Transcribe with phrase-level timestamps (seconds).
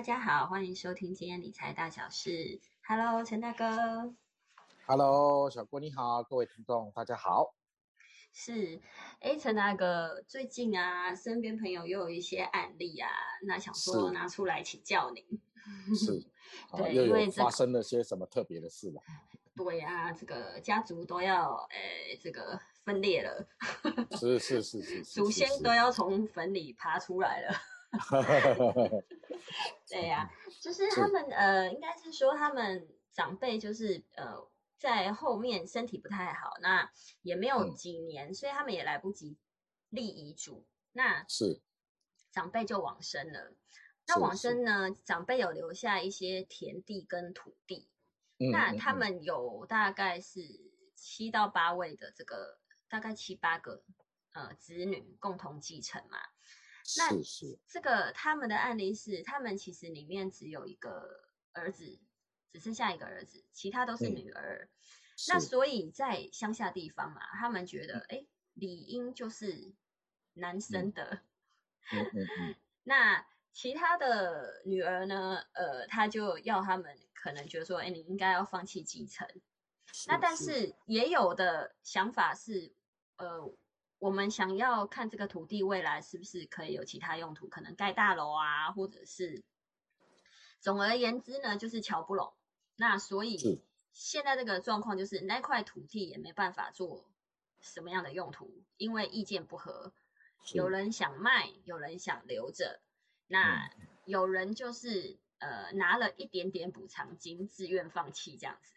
[0.00, 2.58] 大家好，欢迎收听今天理财大小事。
[2.88, 4.14] Hello，陈大哥。
[4.86, 7.54] Hello，小郭你好，各位听众大家好。
[8.32, 8.80] 是，
[9.20, 13.10] 哎，陈大哥，最近啊，身边朋友又有一些案例啊，
[13.42, 15.22] 那想说拿出来请教您。
[15.94, 16.26] 是，
[16.78, 19.02] 对，因为发生了些什么特别的事吧？
[19.54, 23.46] 对啊，这个家族都要，呃，这个分裂了。
[24.18, 27.54] 是是是是，祖先都要从坟里爬出来了。
[29.88, 30.30] 对呀，
[30.60, 36.90] 就是他们呃，应该是说他们长辈就是呃，在后面身体不太好，那
[37.22, 39.36] 也没有几年，所以他们也来不及
[39.88, 41.60] 立遗嘱，那是
[42.30, 43.52] 长辈就往生了。
[44.06, 47.88] 那往生呢，长辈有留下一些田地跟土地，
[48.52, 50.40] 那他们有大概是
[50.96, 53.84] 七到八位的这个，大概七八个
[54.32, 56.18] 呃子女共同继承嘛。
[56.96, 57.10] 那
[57.68, 62.00] 这个他们的案例是，他们其实里面只有一个儿子，
[62.52, 64.68] 只剩下一个儿子，其他都是女儿。
[65.28, 69.74] 那所以在乡下地方嘛，他们觉得，哎，理应就是
[70.34, 71.22] 男生的。
[72.84, 75.44] 那其他的女儿呢？
[75.52, 79.28] 呃，他就要他们可能觉得说，哎，你应该要放弃继承。
[80.06, 82.74] 那但是也有的想法是，
[83.16, 83.54] 呃。
[84.00, 89.44] 我们想要看这个土地未来是不是可以有其他用途，可能盖大楼啊，或者是，
[90.58, 92.32] 总而言之呢，就是瞧不拢。
[92.76, 93.62] 那所以
[93.92, 97.04] 现在这个状况就是那块土地也没办法做
[97.60, 99.92] 什么样的用途，因为意见不合，
[100.54, 102.80] 有人想卖，有人想留着，
[103.26, 103.70] 那
[104.06, 108.72] 有人就是呃拿了一点点补偿金，自愿放弃这样子。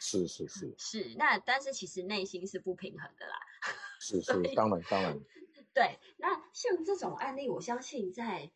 [0.00, 3.36] 是是是是，那但是其实内心是不平衡的啦。
[4.00, 5.18] 是是，当然当然。
[5.74, 8.50] 对，那像这种案例，我相信在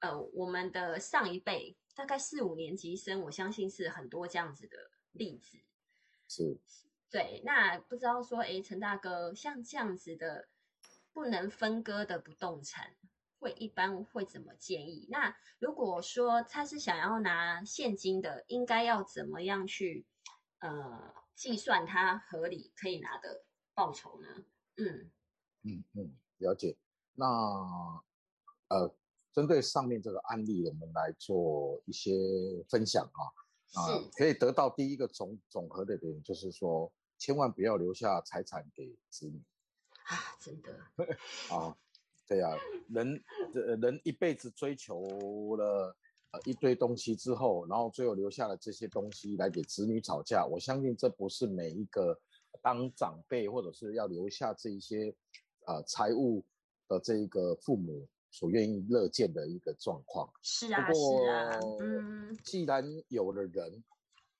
[0.00, 4.76] 呃我们的上一辈，大概四五年级生，我相信是很多这样子的
[5.12, 5.58] 例子。
[6.28, 6.58] 是。
[7.08, 10.48] 对，那不知道说，哎，陈大哥，像这样子的
[11.12, 12.96] 不能分割的不动产，
[13.38, 15.06] 会一般会怎么建议？
[15.08, 20.04] 那如果说他是想要拿现金的，应该要怎么样去
[20.66, 23.44] 呃计算它合理可以拿的
[23.74, 24.26] 报酬呢？
[24.76, 25.10] 嗯
[25.62, 26.76] 嗯嗯，了解。
[27.14, 27.26] 那
[28.68, 28.94] 呃，
[29.32, 32.12] 针对上面这个案例，我们来做一些
[32.68, 33.22] 分享啊。
[33.74, 33.82] 啊，
[34.16, 39.42] 可以得到第一个总总和的点，就是说，千万不要留下财产给子女
[40.06, 40.36] 啊！
[40.40, 40.72] 真的
[41.54, 41.76] 啊，
[42.26, 42.56] 对呀，
[42.88, 43.22] 人
[43.52, 45.96] 人一辈子追求了
[46.32, 50.46] 呃一堆东西之后，然后最后留下了这些东西来给子女吵架。
[50.46, 52.18] 我相信这不是每一个。
[52.62, 55.14] 当长辈或者是要留下这一些，
[55.66, 56.42] 呃，财务
[56.88, 60.28] 的这一个父母所愿意乐见的一个状况。
[60.42, 61.60] 是啊，是啊。
[61.80, 63.84] 嗯，既然有了人，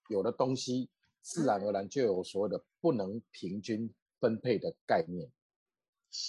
[0.09, 0.89] 有了东西，
[1.21, 5.31] 自然而然就有所谓的不能平均分配的概念。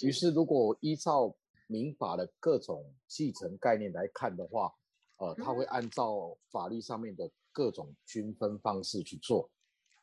[0.03, 1.35] 于是，如果依照
[1.67, 4.71] 民法的各种继承概念来看的话，
[5.19, 9.49] 呃，他会按照法律上面的各种均分方式去做。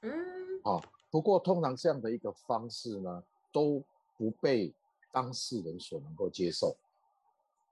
[0.01, 0.13] 嗯，
[0.63, 0.81] 啊。
[1.09, 3.83] 不过，通常这样的一个方式呢，都
[4.19, 4.75] 不被
[5.13, 6.77] 当事人所能够接受。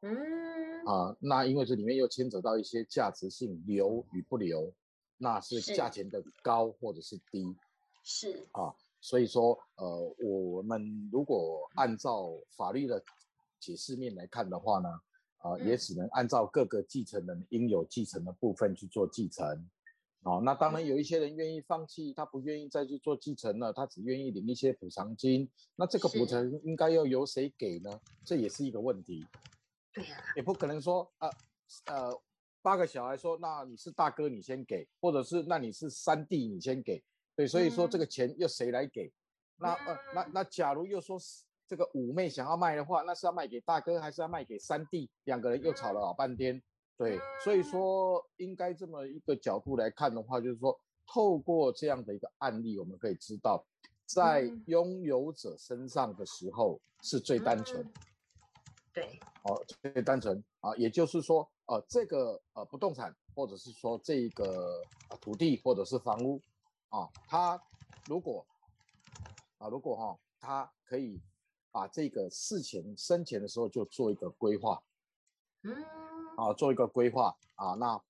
[0.01, 4.73] 嗯，啊，那因为这里面又牵扯到一些价值性，留与不留，
[5.19, 7.55] 那是价钱的高或者是低。
[8.03, 13.03] 是啊，所以说，呃，我们如果按照法律的
[13.61, 14.89] 解释面来看的话呢，
[15.45, 19.47] 啊，也只能按照各个继承人应有继承的部分去做继承。
[20.23, 25.47] 哦，那当然有一些人愿意放弃，他不愿意再去做继承了，他只愿意领一些补偿金。
[25.77, 28.01] 那这个补偿应该要由谁给呢？
[28.25, 29.27] 这也是一个问题。
[29.93, 31.31] 对呀，也不可能说，呃
[31.93, 32.23] 呃，
[32.63, 37.05] 八个小孩说，那你是大哥你先给，或者是那你是三弟你先给。
[37.37, 39.13] 对，所以说这个钱要谁来给？
[39.57, 41.19] 那呃那那假如又说
[41.75, 45.11] 这个五妹想要卖的话，那是要卖给大哥还是要卖给三弟？
[45.25, 46.63] 两个人又吵了老半天。
[46.97, 53.67] 对，所以说应该这么一个角度来看的话，就是说透过这样的一个案例，我们可以知道，
[54.07, 57.85] 在拥有者身上的时候是最单纯。
[58.93, 64.81] 对，哦，最单纯啊，也就是说，呃，这个呃不动产，或者是说这一个
[65.21, 66.41] 土地或者是房屋
[66.91, 67.61] 啊，它
[68.07, 68.47] 如果
[69.59, 71.21] 啊如果哈，它可以
[71.75, 74.81] 把这个事情生前的时候就做一个规划。
[75.63, 75.75] 嗯。
[76.37, 78.01] 啊，做一个规划啊，那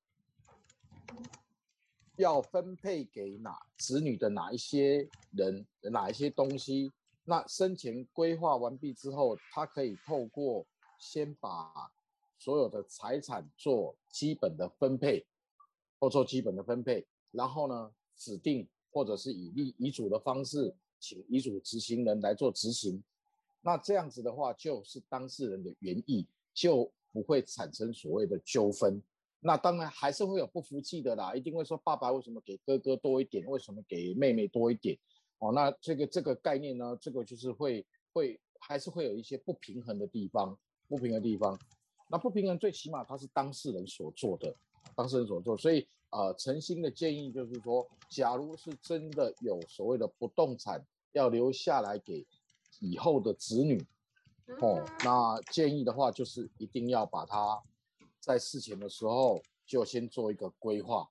[2.17, 6.93] 要分配给哪子女的哪一些人，哪一些东西？
[7.25, 10.67] 那生前规划完毕之后，他可以透过
[10.99, 11.91] 先把
[12.39, 15.27] 所有的财产做基本的分配，
[15.99, 23.03] 或做基本的分配，然后呢，指定或者是以立遗嘱的方式，请遗嘱执行人来做执行。
[23.65, 29.03] 那这样子的话，就是当事人的原意，就不会产生所谓的纠纷。
[29.41, 34.99] 那当然还是会有不服气的啦，一定会说爸爸为什么给哥哥多一点，为什么给妹妹多一点？
[35.39, 40.57] 哦，那这个这个概念呢，这个就是会会还是会有一些不平衡的地方，
[40.87, 41.59] 不平衡的地方。
[42.09, 44.55] 那不平衡最起码它是当事人所做的，
[44.95, 52.25] 当事人所做，所以呃，诚心的建议就是说，假如是真的有所谓的不动产要留下来给
[52.81, 53.85] 以后的子女，
[54.61, 57.63] 哦，那建议的话就是一定要把它
[58.21, 61.09] 在事前的时候就先做一个规划。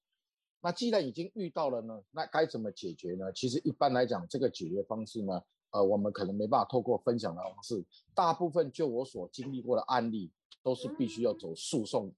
[0.61, 3.31] 那既然已经遇到了呢，那该怎么解决呢？
[3.33, 10.31] 其实一般来讲，这个解决方式呢，呃，我们可能没办法透过分享的方式，大部分就我所经历过的案例。
[10.61, 12.15] 都是必须要走诉讼，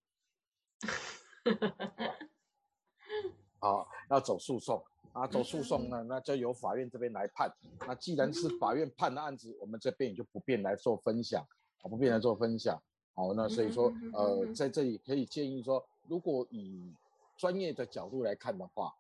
[3.58, 7.50] 好， 要走诉讼啊，走诉讼呢，那就由法院这边来判。
[7.88, 11.42] 那既然是法院判的案子，我们这边也就不便来做分享，
[11.82, 12.82] 啊，不便来做分享。
[13.14, 16.94] 好，那所以说，呃，在这里可以建议说，如果以
[17.38, 18.94] 专业的角度来看的话，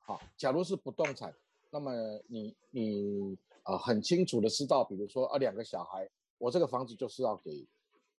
[0.00, 1.34] 好，假如是不动产，
[1.70, 1.92] 那么
[2.28, 6.08] 你你呃很清楚的知道，比如说啊两个小孩，
[6.38, 7.66] 我这个房子就是要给。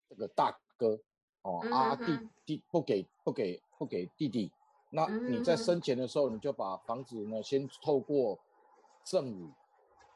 [0.10, 0.98] 这个大哥
[1.42, 4.50] 哦，啊弟弟不给不给不给弟弟，
[4.98, 8.40] 那你在生前的时候，你就把房子呢先透过
[9.04, 9.48] 赠与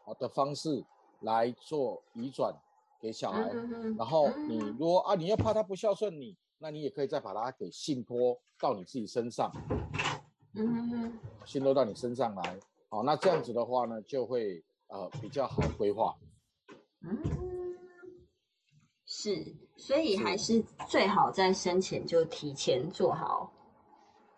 [0.03, 0.83] 好的方式
[1.19, 2.51] 来做移转
[2.99, 3.51] 给小孩，
[3.95, 9.51] 然后你如果啊你要怕他不孝顺你，那你也可以再把他给信托到你自己身上，
[10.55, 16.17] 嗯信托到你身上来，好，那这样子的话呢，就会呃比较好规划。
[17.03, 17.77] 嗯
[19.05, 23.53] 是，所以还是最好在生前就提前做好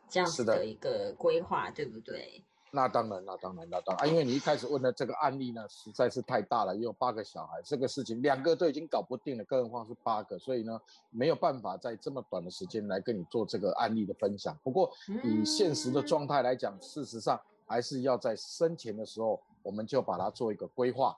[0.10, 2.44] 这样子的一个规划，对不对？
[2.72, 4.08] 那当然，那当然，那当然啊！
[4.08, 14.58] 因为你一开始问的这个案例呢，实在是太大了，也有八个小孩，这个事情两个都已经搞不定了，更何况是八个，所以呢，没有办法在这么短的时间来跟你做这个案例的分享。
[14.64, 14.92] 不过
[15.24, 21.16] 以现实的状态来讲，事实上还是要在生前的时候，我们就把它做一个规划，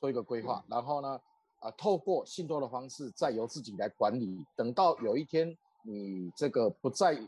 [0.00, 1.20] 做一个规划，然后呢？
[1.58, 4.44] 啊，透过信托的方式，再由自己来管理。
[4.54, 7.18] 等到有一天你这个不再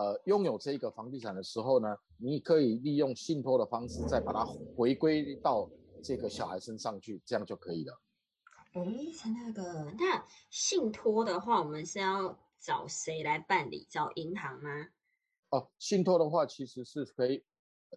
[0.00, 5.68] 呃拥有这个房地产的时候呢，你可以利用信托的方式，再把它回归到
[6.00, 8.00] 这个小孩身上去，这样就可以了。
[8.72, 8.82] 哎，
[9.14, 13.86] 陈大哥，那信托的话，我们是要找谁来办理？
[13.90, 14.88] 找银行吗？
[15.50, 17.44] 哦，信托的话，其实是可以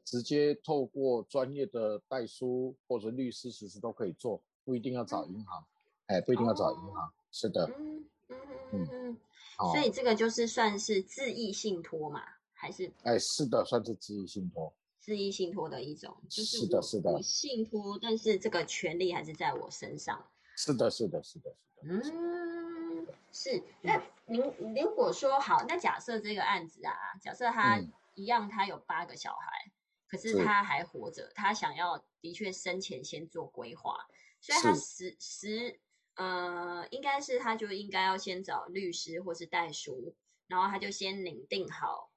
[0.03, 5.63] 直接透过专业的代书或者律师，其实都可以做，不一定要找银行。
[6.07, 8.37] 哎，不一定要找银行，是的，嗯嗯
[8.71, 9.17] 嗯嗯，
[9.57, 12.23] 所以这个就是算是自意信托嘛，
[12.53, 12.91] 还是？
[13.03, 20.25] 哎，是的，算是自意信托，自意信托的一种，就是是的，是的，信托，但是这个权利还是在我身上。
[20.55, 23.61] 是的，是的，是的，是的，嗯，是。
[23.81, 24.41] 那您
[24.75, 27.79] 如果说好，那假设这个案子啊，假设他
[28.15, 29.71] 一样，他有八个小孩，
[30.07, 33.97] 可是他还活着，他想要的确生前先做规划，
[34.41, 35.79] 所以他十十。
[36.15, 40.15] 呃，应该是他就应该要先找律师或是代书，
[40.47, 42.11] 然后他就先拟定好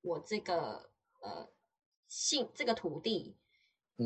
[0.00, 1.48] 我这个呃
[2.08, 3.36] 信这个土地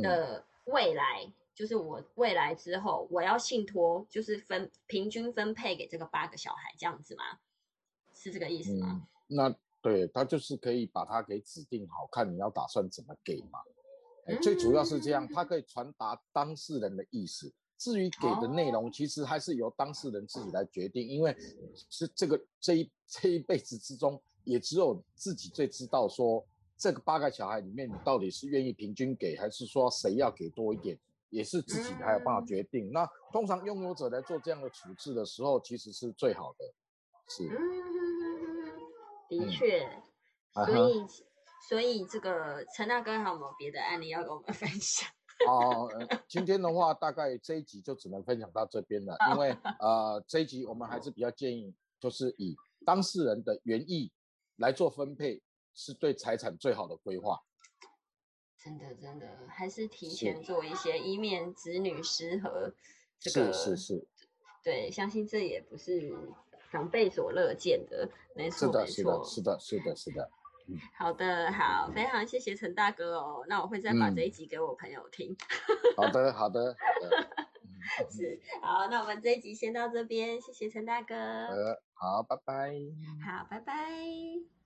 [0.03, 7.39] 的未来，就是我未来之后我要信托，就是分平均分配给这个八个小孩这样子吗？
[8.13, 9.07] 是这个意思吗？
[9.29, 13.61] 那对他就是可以把它给指定好，看你要打算怎么给嘛。
[14.43, 17.55] 最主要是这样，他可以传达当事人的意思。
[17.79, 21.35] 至于给的内容，其实还是由当事人自己来决定，因为
[21.89, 26.45] 是这个这一这一辈子之中，也只有自己最知道说
[26.77, 30.99] 这个八个小孩里面，你到底是愿意平均给，还是说谁要给多一点，
[31.31, 32.91] 也是自己还有办法决定。
[32.93, 36.75] 那通常拥有者来做这样的处置的时候，其实是最好的。
[37.29, 37.49] 是，
[39.29, 40.03] 的确，
[40.67, 41.07] 所以
[41.69, 45.09] 所以这个陈大哥还有没有别的案例要跟我们分享？
[45.47, 45.89] 哦，
[46.27, 54.11] 今天的话，大概这一集就只能分享到这边了，因为 呃，这一集我们还是比较建议，就是以当事人的原意
[54.57, 55.41] 来做分配，
[55.75, 57.41] 是对财产最好的规划。
[58.59, 62.73] 真的，真的，还是提前做一些，以免子女失和。
[63.21, 64.07] 这个是是是，
[64.63, 66.17] 对，相信这也不是
[66.71, 70.31] 长辈所乐见的，没错，没错，是的，是的，是的，是的。
[70.97, 73.45] 好的，好，非常谢谢陈大哥哦。
[73.49, 75.37] 那我会再把这一集给我朋友听。
[75.97, 76.77] 好的，好的，
[78.11, 78.87] 是好。
[78.89, 81.15] 那我们这一集先到这边，谢谢陈大哥。
[81.95, 82.73] 好，拜拜。
[83.25, 84.58] 好，拜拜。